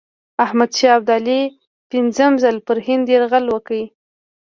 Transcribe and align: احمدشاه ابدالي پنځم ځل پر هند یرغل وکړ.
احمدشاه 0.45 0.93
ابدالي 0.99 1.41
پنځم 1.91 2.31
ځل 2.43 2.57
پر 2.67 2.77
هند 2.85 3.05
یرغل 3.13 3.45
وکړ. 3.49 3.79